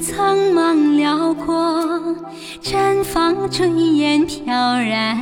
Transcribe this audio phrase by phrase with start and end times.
[0.00, 2.16] 苍茫辽阔
[2.62, 5.20] 绽放炊烟飘然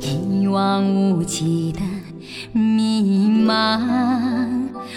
[0.00, 1.80] 一望无际的
[2.52, 3.80] 迷茫。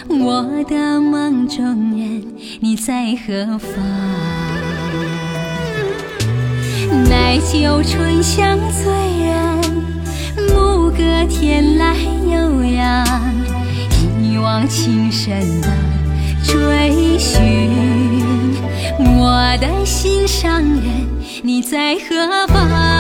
[0.09, 1.65] 我的梦中
[1.95, 2.25] 人
[2.59, 3.67] 你在何方？
[7.07, 8.91] 奶酒醇香醉
[9.23, 9.36] 人
[19.49, 21.07] 我的心上人，
[21.41, 22.96] 你在何方？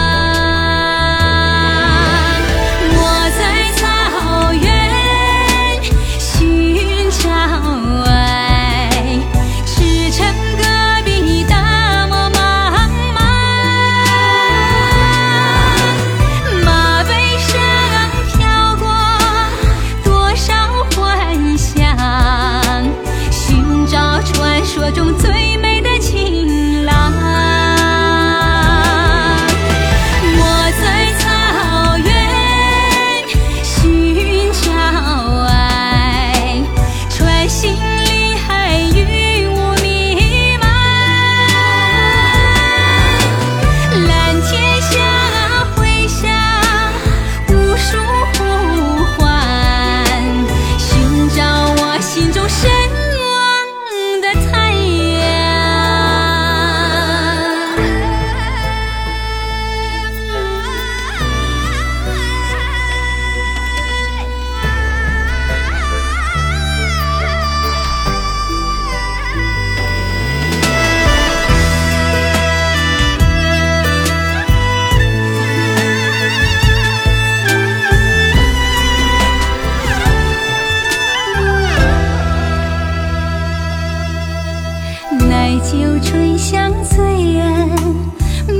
[85.59, 87.69] 酒醇香醉人，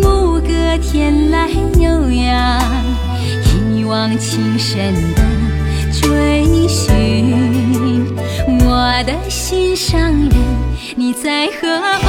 [0.01, 1.47] 牧歌天籁
[1.79, 2.59] 悠扬，
[3.75, 5.21] 一往情深的
[5.91, 8.05] 追寻，
[8.65, 10.31] 我的心上人，
[10.95, 11.67] 你在何
[11.99, 12.06] 方？